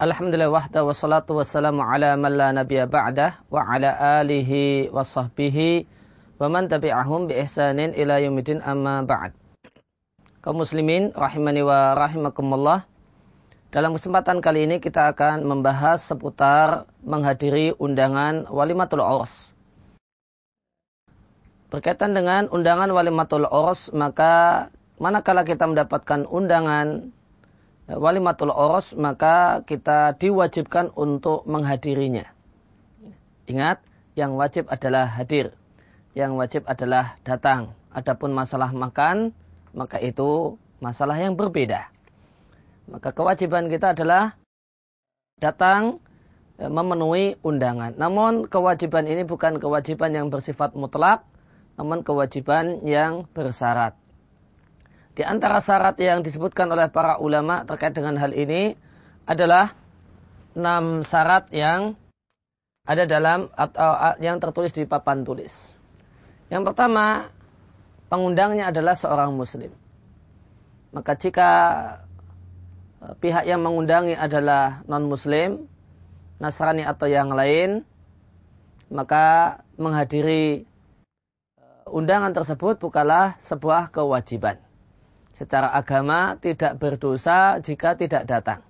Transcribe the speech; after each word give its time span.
Alhamdulillah 0.00 0.48
wahda 0.48 0.80
wa 0.80 0.96
salatu 0.96 1.36
wassalamu 1.36 1.84
ala 1.84 2.16
man 2.16 2.32
la 2.32 2.56
nabiyya 2.56 2.88
ba'dah 2.88 3.44
wa 3.52 3.68
ala 3.68 4.16
alihi 4.24 4.88
wa 4.88 5.04
sahbihi 5.04 5.84
wa 6.40 6.48
man 6.48 6.72
tabi'ahum 6.72 7.28
bi 7.28 7.36
ihsanin 7.36 7.92
ila 7.92 8.16
yumidin 8.16 8.64
amma 8.64 9.04
ba'd. 9.04 9.36
Kaum 10.40 10.64
muslimin 10.64 11.12
rahimani 11.12 11.60
wa 11.60 11.92
rahimakumullah. 11.92 12.88
Dalam 13.68 13.92
kesempatan 13.92 14.40
kali 14.40 14.64
ini 14.64 14.80
kita 14.80 15.12
akan 15.12 15.44
membahas 15.44 16.00
seputar 16.00 16.88
menghadiri 17.04 17.76
undangan 17.76 18.48
walimatul 18.48 19.04
urs. 19.04 19.52
Berkaitan 21.68 22.16
dengan 22.16 22.48
undangan 22.48 22.88
walimatul 22.88 23.44
urs, 23.44 23.92
maka 23.92 24.72
manakala 24.96 25.44
kita 25.44 25.68
mendapatkan 25.68 26.24
undangan 26.24 27.12
walimatul 27.96 28.54
oros 28.54 28.94
maka 28.94 29.66
kita 29.66 30.14
diwajibkan 30.14 30.94
untuk 30.94 31.42
menghadirinya. 31.48 32.30
Ingat, 33.50 33.82
yang 34.14 34.38
wajib 34.38 34.70
adalah 34.70 35.10
hadir. 35.10 35.54
Yang 36.14 36.32
wajib 36.38 36.62
adalah 36.66 37.18
datang. 37.26 37.74
Adapun 37.90 38.30
masalah 38.30 38.70
makan, 38.70 39.34
maka 39.74 39.98
itu 39.98 40.58
masalah 40.82 41.18
yang 41.18 41.34
berbeda. 41.34 41.90
Maka 42.90 43.14
kewajiban 43.14 43.70
kita 43.70 43.94
adalah 43.94 44.34
datang 45.38 46.02
e, 46.58 46.66
memenuhi 46.66 47.38
undangan. 47.42 47.94
Namun 47.94 48.50
kewajiban 48.50 49.06
ini 49.06 49.22
bukan 49.22 49.62
kewajiban 49.62 50.10
yang 50.10 50.26
bersifat 50.30 50.74
mutlak, 50.74 51.22
namun 51.78 52.02
kewajiban 52.02 52.82
yang 52.82 53.30
bersyarat. 53.30 53.94
Di 55.20 55.28
antara 55.28 55.60
syarat 55.60 56.00
yang 56.00 56.24
disebutkan 56.24 56.64
oleh 56.72 56.88
para 56.88 57.20
ulama 57.20 57.68
terkait 57.68 57.92
dengan 57.92 58.16
hal 58.16 58.32
ini 58.32 58.72
adalah 59.28 59.76
enam 60.56 61.04
syarat 61.04 61.52
yang 61.52 61.92
ada 62.88 63.04
dalam 63.04 63.52
atau 63.52 64.16
yang 64.24 64.40
tertulis 64.40 64.72
di 64.72 64.88
papan 64.88 65.20
tulis. 65.20 65.76
Yang 66.48 66.72
pertama, 66.72 67.28
pengundangnya 68.08 68.72
adalah 68.72 68.96
seorang 68.96 69.36
muslim. 69.36 69.68
Maka 70.96 71.12
jika 71.20 71.50
e, 73.04 73.20
pihak 73.20 73.44
yang 73.44 73.60
mengundangi 73.60 74.16
adalah 74.16 74.80
non-muslim, 74.88 75.68
Nasrani 76.40 76.80
atau 76.80 77.12
yang 77.12 77.28
lain, 77.28 77.84
maka 78.88 79.60
menghadiri 79.76 80.64
e, 80.64 81.64
undangan 81.92 82.32
tersebut 82.32 82.80
bukanlah 82.80 83.36
sebuah 83.44 83.92
kewajiban 83.92 84.69
secara 85.34 85.72
agama 85.72 86.36
tidak 86.38 86.76
berdosa 86.76 87.58
jika 87.62 87.96
tidak 87.96 88.26
datang. 88.26 88.60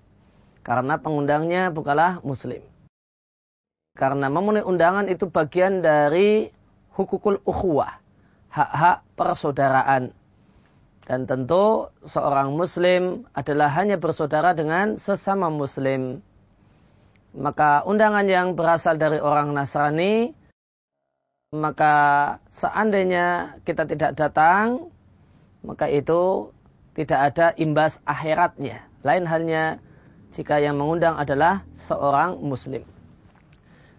Karena 0.61 1.01
pengundangnya 1.01 1.73
bukanlah 1.73 2.21
muslim. 2.21 2.61
Karena 3.97 4.31
memenuhi 4.31 4.65
undangan 4.65 5.09
itu 5.11 5.27
bagian 5.27 5.83
dari 5.83 6.53
hukukul 6.95 7.43
ukhuwah. 7.43 7.99
Hak-hak 8.51 9.07
persaudaraan. 9.17 10.13
Dan 11.07 11.27
tentu 11.27 11.91
seorang 12.07 12.55
muslim 12.55 13.27
adalah 13.35 13.67
hanya 13.75 13.99
bersaudara 13.99 14.55
dengan 14.55 14.95
sesama 14.95 15.51
muslim. 15.51 16.23
Maka 17.35 17.83
undangan 17.87 18.27
yang 18.27 18.55
berasal 18.55 18.99
dari 18.99 19.19
orang 19.19 19.55
Nasrani, 19.55 20.35
maka 21.51 21.95
seandainya 22.55 23.59
kita 23.67 23.87
tidak 23.87 24.15
datang, 24.15 24.91
maka 25.65 25.87
itu 25.89 26.53
tidak 26.97 27.33
ada 27.33 27.47
imbas 27.57 28.01
akhiratnya. 28.05 28.85
Lain 29.07 29.25
halnya 29.25 29.81
jika 30.37 30.61
yang 30.61 30.79
mengundang 30.79 31.17
adalah 31.19 31.65
seorang 31.75 32.39
muslim. 32.43 32.87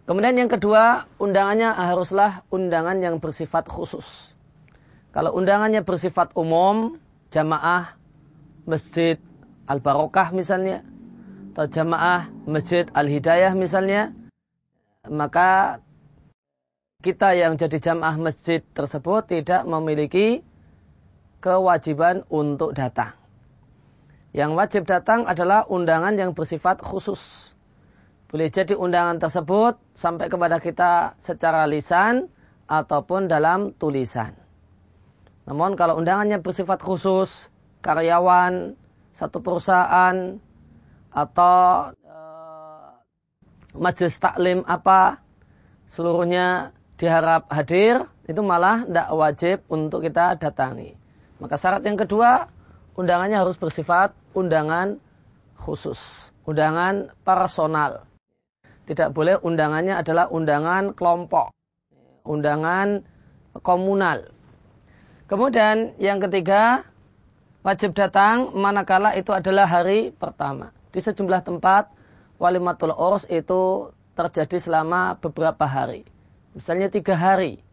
Kemudian 0.06 0.36
yang 0.36 0.52
kedua, 0.52 1.08
undangannya 1.22 1.72
haruslah 1.72 2.44
undangan 2.52 3.00
yang 3.00 3.22
bersifat 3.22 3.70
khusus. 3.70 4.34
Kalau 5.16 5.36
undangannya 5.36 5.84
bersifat 5.84 6.36
umum, 6.36 7.00
jamaah 7.32 7.96
masjid 8.68 9.20
Al-Barokah 9.68 10.36
misalnya, 10.36 10.84
atau 11.54 11.68
jamaah 11.68 12.32
masjid 12.48 12.88
Al-Hidayah 12.92 13.54
misalnya, 13.56 14.16
maka 15.08 15.80
kita 17.02 17.34
yang 17.34 17.58
jadi 17.58 17.92
jamaah 17.92 18.16
masjid 18.20 18.62
tersebut 18.78 19.26
tidak 19.32 19.66
memiliki 19.66 20.46
kewajiban 21.42 22.24
untuk 22.30 22.78
datang. 22.78 23.18
Yang 24.32 24.52
wajib 24.56 24.84
datang 24.88 25.28
adalah 25.28 25.68
undangan 25.68 26.16
yang 26.16 26.32
bersifat 26.32 26.80
khusus. 26.80 27.52
Boleh 28.32 28.48
jadi 28.48 28.80
undangan 28.80 29.20
tersebut 29.20 29.76
sampai 29.92 30.32
kepada 30.32 30.64
kita 30.64 31.20
secara 31.20 31.68
lisan 31.68 32.32
ataupun 32.64 33.28
dalam 33.28 33.76
tulisan. 33.76 34.32
Namun 35.44 35.76
kalau 35.76 36.00
undangannya 36.00 36.40
bersifat 36.40 36.80
khusus, 36.80 37.52
karyawan, 37.84 38.80
satu 39.12 39.44
perusahaan, 39.44 40.40
atau 41.12 41.92
e, 41.92 42.18
majelis 43.76 44.16
taklim 44.16 44.64
apa, 44.64 45.20
seluruhnya 45.92 46.72
diharap 46.96 47.52
hadir, 47.52 48.08
itu 48.32 48.40
malah 48.40 48.88
tidak 48.88 49.08
wajib 49.12 49.58
untuk 49.68 50.08
kita 50.08 50.40
datangi. 50.40 51.01
Maka 51.42 51.58
syarat 51.58 51.82
yang 51.82 51.98
kedua, 51.98 52.46
undangannya 52.94 53.42
harus 53.42 53.58
bersifat 53.58 54.14
undangan 54.38 55.02
khusus, 55.58 56.30
undangan 56.46 57.10
personal. 57.26 58.06
Tidak 58.86 59.10
boleh 59.10 59.42
undangannya 59.42 59.98
adalah 59.98 60.30
undangan 60.30 60.94
kelompok, 60.94 61.50
undangan 62.30 63.02
komunal. 63.66 64.30
Kemudian 65.26 65.98
yang 65.98 66.22
ketiga, 66.22 66.86
wajib 67.66 67.98
datang 67.98 68.54
manakala 68.54 69.18
itu 69.18 69.34
adalah 69.34 69.66
hari 69.66 70.14
pertama. 70.14 70.70
Di 70.94 71.02
sejumlah 71.02 71.42
tempat, 71.42 71.90
walimatul 72.38 72.94
urs 72.94 73.26
itu 73.32 73.90
terjadi 74.14 74.62
selama 74.62 75.18
beberapa 75.18 75.66
hari. 75.66 76.06
Misalnya 76.52 76.92
tiga 76.92 77.16
hari. 77.16 77.64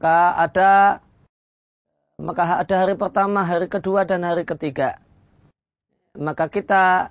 Maka 0.00 0.34
ada 0.40 0.72
maka 2.22 2.62
ada 2.62 2.86
hari 2.86 2.94
pertama, 2.94 3.42
hari 3.42 3.66
kedua, 3.66 4.06
dan 4.06 4.22
hari 4.22 4.46
ketiga. 4.46 5.02
Maka 6.14 6.46
kita 6.46 7.10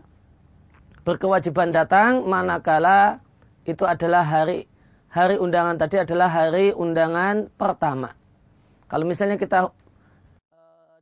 berkewajiban 1.04 1.76
datang 1.76 2.24
manakala 2.24 3.20
itu 3.68 3.84
adalah 3.84 4.24
hari 4.24 4.72
hari 5.12 5.36
undangan 5.36 5.76
tadi 5.76 6.00
adalah 6.00 6.32
hari 6.32 6.72
undangan 6.72 7.52
pertama. 7.60 8.16
Kalau 8.88 9.04
misalnya 9.04 9.36
kita 9.36 9.68
eh, 9.68 9.72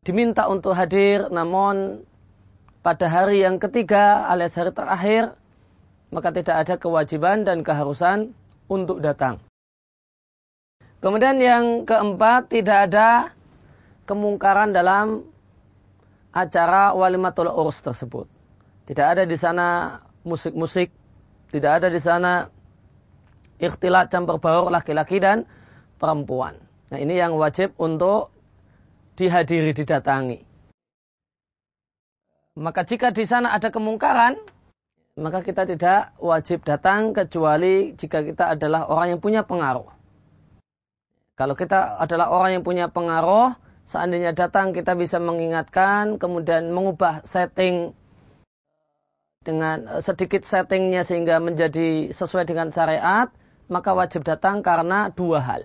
diminta 0.01 0.49
untuk 0.49 0.73
hadir 0.73 1.29
namun 1.29 2.01
pada 2.81 3.05
hari 3.11 3.45
yang 3.45 3.61
ketiga 3.61 4.25
alias 4.31 4.55
hari 4.57 4.73
terakhir 4.73 5.35
maka 6.09 6.33
tidak 6.33 6.55
ada 6.65 6.75
kewajiban 6.81 7.45
dan 7.45 7.61
keharusan 7.61 8.33
untuk 8.65 9.03
datang. 9.03 9.37
Kemudian 10.99 11.37
yang 11.37 11.65
keempat 11.85 12.49
tidak 12.49 12.89
ada 12.89 13.35
kemungkaran 14.09 14.73
dalam 14.73 15.21
acara 16.33 16.97
walimatul 16.97 17.53
urs 17.53 17.77
tersebut. 17.85 18.25
Tidak 18.89 19.05
ada 19.05 19.23
di 19.29 19.37
sana 19.37 20.01
musik-musik, 20.25 20.89
tidak 21.53 21.81
ada 21.81 21.87
di 21.93 22.01
sana 22.01 22.49
ikhtilat 23.61 24.09
campur 24.09 24.41
baur 24.41 24.73
laki-laki 24.73 25.21
dan 25.21 25.45
perempuan. 26.01 26.57
Nah 26.89 26.97
ini 26.97 27.21
yang 27.21 27.37
wajib 27.37 27.77
untuk 27.77 28.33
dihadiri, 29.13 29.77
didatangi. 29.77 30.41
Maka 32.57 32.81
jika 32.81 33.13
di 33.13 33.29
sana 33.29 33.53
ada 33.53 33.69
kemungkaran, 33.69 34.41
maka 35.19 35.45
kita 35.45 35.69
tidak 35.69 36.17
wajib 36.17 36.65
datang 36.65 37.13
kecuali 37.13 37.93
jika 37.93 38.25
kita 38.25 38.57
adalah 38.57 38.89
orang 38.89 39.15
yang 39.15 39.21
punya 39.21 39.45
pengaruh. 39.45 39.87
Kalau 41.39 41.55
kita 41.55 41.99
adalah 41.99 42.35
orang 42.35 42.59
yang 42.59 42.63
punya 42.67 42.91
pengaruh, 42.91 43.55
seandainya 43.89 44.37
datang 44.37 44.71
kita 44.71 44.93
bisa 44.93 45.17
mengingatkan, 45.17 46.21
kemudian 46.21 46.69
mengubah 46.69 47.25
setting 47.25 47.97
dengan 49.41 49.89
eh, 49.89 50.01
sedikit 50.05 50.45
settingnya 50.45 51.01
sehingga 51.01 51.41
menjadi 51.41 52.13
sesuai 52.13 52.45
dengan 52.45 52.69
syariat, 52.69 53.33
maka 53.65 53.97
wajib 53.97 54.21
datang 54.21 54.61
karena 54.61 55.09
dua 55.09 55.41
hal. 55.41 55.61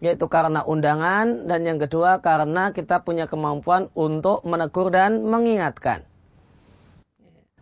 Yaitu 0.00 0.32
karena 0.32 0.64
undangan 0.64 1.44
dan 1.44 1.60
yang 1.68 1.76
kedua 1.76 2.24
karena 2.24 2.72
kita 2.72 3.04
punya 3.04 3.28
kemampuan 3.28 3.92
untuk 3.92 4.40
menegur 4.48 4.88
dan 4.88 5.28
mengingatkan. 5.28 6.08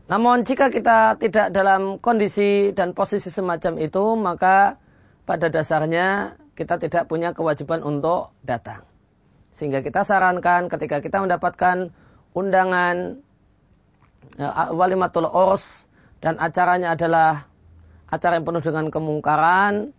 Namun 0.09 0.47
jika 0.47 0.71
kita 0.71 1.19
tidak 1.19 1.51
dalam 1.51 1.99
kondisi 1.99 2.73
dan 2.73 2.95
posisi 2.95 3.29
semacam 3.29 3.77
itu, 3.83 4.15
maka 4.15 4.79
pada 5.29 5.53
dasarnya 5.53 6.39
kita 6.57 6.81
tidak 6.81 7.11
punya 7.11 7.37
kewajiban 7.37 7.85
untuk 7.85 8.33
datang. 8.41 8.88
Sehingga 9.59 9.83
kita 9.83 10.07
sarankan 10.07 10.71
ketika 10.71 11.03
kita 11.03 11.19
mendapatkan 11.19 11.91
undangan 12.31 13.19
ya, 14.39 14.71
walimatul 14.71 15.27
urs 15.27 15.91
dan 16.23 16.39
acaranya 16.39 16.95
adalah 16.95 17.51
acara 18.07 18.39
yang 18.39 18.47
penuh 18.47 18.63
dengan 18.63 18.87
kemungkaran, 18.87 19.91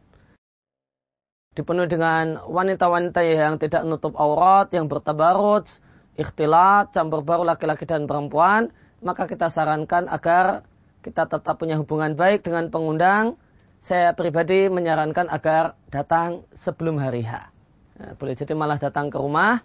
dipenuhi 1.59 1.91
dengan 1.91 2.39
wanita-wanita 2.47 3.19
yang 3.19 3.59
tidak 3.59 3.83
menutup 3.83 4.15
aurat, 4.15 4.71
yang 4.71 4.88
bertabarut, 4.88 5.67
ikhtilat, 6.15 6.95
campur 6.95 7.19
baru 7.19 7.44
laki-laki 7.44 7.83
dan 7.83 8.07
perempuan, 8.07 8.71
maka 9.03 9.27
kita 9.27 9.51
sarankan 9.51 10.07
agar 10.07 10.63
kita 11.03 11.27
tetap 11.27 11.59
punya 11.59 11.75
hubungan 11.75 12.15
baik 12.15 12.47
dengan 12.47 12.71
pengundang. 12.71 13.35
Saya 13.79 14.15
pribadi 14.15 14.71
menyarankan 14.71 15.27
agar 15.27 15.75
datang 15.91 16.47
sebelum 16.55 16.95
hari 17.00 17.27
H. 17.27 17.58
Ya, 18.00 18.16
boleh 18.16 18.34
jadi 18.34 18.56
malah 18.56 18.80
datang 18.80 19.12
ke 19.12 19.19
rumah, 19.19 19.60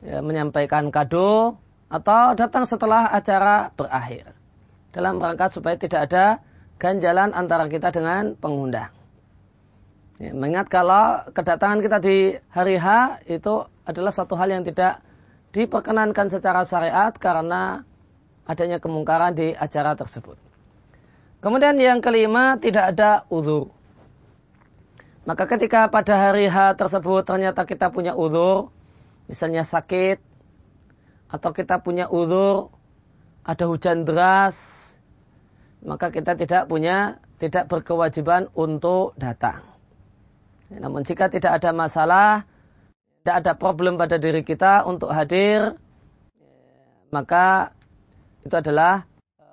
ya, 0.00 0.24
menyampaikan 0.24 0.88
kado, 0.88 1.60
atau 1.92 2.32
datang 2.32 2.64
setelah 2.64 3.12
acara 3.12 3.68
berakhir. 3.76 4.32
Dalam 4.92 5.20
rangka 5.20 5.52
supaya 5.52 5.76
tidak 5.76 6.08
ada 6.08 6.40
ganjalan 6.80 7.36
antara 7.36 7.68
kita 7.68 7.92
dengan 7.92 8.32
pengundang. 8.40 8.88
Ya, 10.16 10.32
mengingat 10.32 10.72
kalau 10.72 11.28
kedatangan 11.30 11.78
kita 11.84 11.98
di 12.00 12.34
hari 12.50 12.80
H 12.80 13.20
itu 13.28 13.68
adalah 13.84 14.10
satu 14.10 14.34
hal 14.34 14.50
yang 14.50 14.64
tidak 14.66 15.04
diperkenankan 15.52 16.28
secara 16.32 16.64
syariat 16.66 17.12
karena 17.14 17.84
adanya 18.48 18.80
kemungkaran 18.80 19.36
di 19.36 19.52
acara 19.52 19.94
tersebut. 19.94 20.40
Kemudian 21.38 21.78
yang 21.78 22.02
kelima 22.02 22.58
tidak 22.58 22.96
ada 22.96 23.22
uzur. 23.30 23.70
Maka 25.28 25.44
ketika 25.44 25.92
pada 25.92 26.16
hari 26.16 26.48
H 26.48 26.80
tersebut 26.80 27.20
ternyata 27.28 27.68
kita 27.68 27.92
punya 27.92 28.16
uzur, 28.16 28.72
misalnya 29.28 29.60
sakit, 29.60 30.16
atau 31.28 31.52
kita 31.52 31.84
punya 31.84 32.08
uzur, 32.08 32.72
ada 33.44 33.68
hujan 33.68 34.08
deras, 34.08 34.56
maka 35.84 36.08
kita 36.08 36.32
tidak 36.32 36.64
punya, 36.64 37.20
tidak 37.36 37.68
berkewajiban 37.68 38.48
untuk 38.56 39.12
datang. 39.20 39.68
Namun 40.72 41.04
jika 41.04 41.28
tidak 41.28 41.60
ada 41.60 41.76
masalah, 41.76 42.48
tidak 43.20 43.36
ada 43.44 43.52
problem 43.52 44.00
pada 44.00 44.16
diri 44.16 44.40
kita 44.40 44.88
untuk 44.88 45.12
hadir, 45.12 45.76
maka 47.12 47.76
itu 48.48 48.56
adalah 48.56 49.04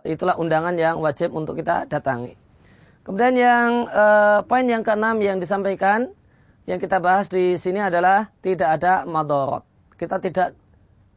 itulah 0.07 0.39
undangan 0.39 0.80
yang 0.80 1.04
wajib 1.04 1.36
untuk 1.36 1.60
kita 1.60 1.83
datangi. 1.83 2.44
Kemudian 3.06 3.38
yang 3.38 3.86
eh, 3.86 4.40
poin 4.50 4.66
yang 4.66 4.81
keenam 4.81 5.22
yang 5.22 5.38
disampaikan 5.38 6.10
yang 6.66 6.81
kita 6.81 6.98
bahas 6.98 7.30
di 7.30 7.54
sini 7.54 7.78
adalah 7.78 8.34
tidak 8.42 8.81
ada 8.81 9.06
madorot. 9.06 9.62
Kita 9.94 10.18
tidak 10.18 10.57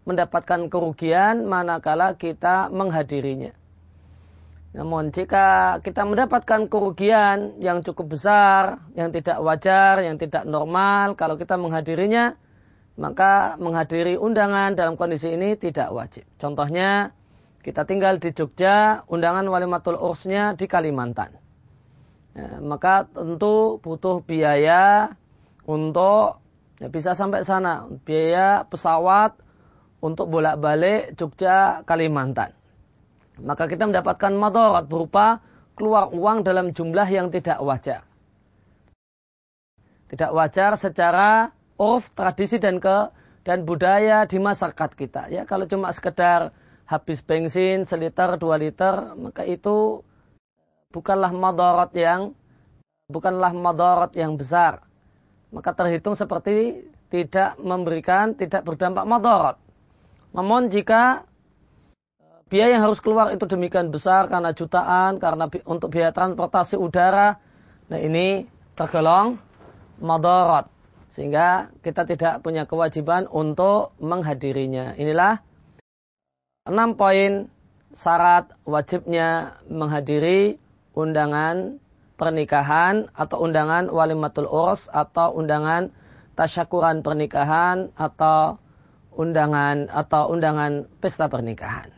mendapatkan 0.04 0.68
kerugian 0.68 1.48
manakala 1.48 2.12
kita 2.20 2.68
menghadirinya. 2.68 3.56
Namun 4.76 5.16
jika 5.16 5.80
kita 5.80 6.04
mendapatkan 6.04 6.68
kerugian 6.68 7.56
yang 7.56 7.80
cukup 7.80 8.20
besar, 8.20 8.84
yang 8.92 9.08
tidak 9.08 9.40
wajar, 9.40 10.04
yang 10.04 10.20
tidak 10.20 10.44
normal, 10.44 11.16
kalau 11.16 11.40
kita 11.40 11.56
menghadirinya, 11.56 12.36
maka 13.00 13.56
menghadiri 13.56 14.20
undangan 14.20 14.76
dalam 14.76 15.00
kondisi 15.00 15.32
ini 15.32 15.56
tidak 15.56 15.88
wajib. 15.88 16.28
Contohnya, 16.36 17.16
kita 17.64 17.88
tinggal 17.88 18.20
di 18.20 18.28
Jogja, 18.36 19.08
undangan 19.08 19.48
walimatul 19.48 19.96
ursnya 19.96 20.52
di 20.52 20.68
Kalimantan. 20.68 21.47
Ya, 22.36 22.60
maka 22.60 23.08
tentu 23.08 23.80
butuh 23.80 24.24
biaya 24.24 25.14
untuk 25.64 26.40
ya, 26.80 26.88
bisa 26.92 27.16
sampai 27.16 27.44
sana, 27.44 27.88
biaya 28.04 28.64
pesawat, 28.68 29.36
untuk 29.98 30.30
bolak-balik 30.30 31.18
Jogja 31.18 31.82
Kalimantan. 31.82 32.54
Maka 33.38 33.70
kita 33.70 33.86
mendapatkan 33.86 34.34
madarat 34.34 34.86
berupa 34.90 35.42
keluar 35.78 36.10
uang 36.10 36.42
dalam 36.42 36.74
jumlah 36.74 37.06
yang 37.06 37.30
tidak 37.30 37.58
wajar. 37.62 38.02
Tidak 40.10 40.30
wajar 40.32 40.74
secara 40.74 41.52
urf, 41.78 42.10
tradisi 42.16 42.58
dan 42.58 42.82
ke 42.82 43.12
dan 43.46 43.62
budaya 43.62 44.26
di 44.26 44.42
masyarakat 44.42 44.90
kita. 44.98 45.22
Ya, 45.30 45.46
kalau 45.46 45.70
cuma 45.70 45.94
sekedar 45.94 46.50
habis 46.88 47.20
bensin 47.22 47.84
seliter 47.86 48.40
dua 48.40 48.58
liter, 48.58 49.14
maka 49.14 49.44
itu 49.44 50.02
bukanlah 50.88 51.32
madarat 51.36 51.92
yang 51.92 52.32
bukanlah 53.12 53.52
madarat 53.52 54.12
yang 54.16 54.36
besar. 54.40 54.84
Maka 55.52 55.72
terhitung 55.72 56.16
seperti 56.16 56.84
tidak 57.08 57.56
memberikan, 57.60 58.36
tidak 58.36 58.64
berdampak 58.64 59.04
madarat. 59.08 59.56
Namun 60.32 60.68
jika 60.68 61.24
eh, 62.20 62.40
biaya 62.52 62.76
yang 62.76 62.84
harus 62.84 63.00
keluar 63.00 63.32
itu 63.32 63.48
demikian 63.48 63.88
besar 63.88 64.28
karena 64.28 64.52
jutaan, 64.52 65.16
karena 65.16 65.48
untuk 65.64 65.88
biaya 65.92 66.12
transportasi 66.12 66.76
udara, 66.76 67.40
nah 67.88 68.00
ini 68.00 68.44
tergolong 68.76 69.40
madarat. 70.00 70.68
Sehingga 71.08 71.72
kita 71.80 72.04
tidak 72.04 72.44
punya 72.44 72.68
kewajiban 72.68 73.24
untuk 73.32 73.96
menghadirinya. 73.96 74.92
Inilah 75.00 75.40
enam 76.68 76.92
poin 77.00 77.48
syarat 77.96 78.52
wajibnya 78.68 79.56
menghadiri 79.72 80.60
undangan 80.98 81.78
pernikahan 82.18 83.06
atau 83.14 83.46
undangan 83.46 83.86
walimatul 83.86 84.50
urs 84.50 84.90
atau 84.90 85.38
undangan 85.38 85.94
tasyakuran 86.34 87.06
pernikahan 87.06 87.94
atau 87.94 88.58
undangan 89.14 89.86
atau 89.86 90.34
undangan 90.34 90.90
pesta 90.98 91.30
pernikahan. 91.30 91.97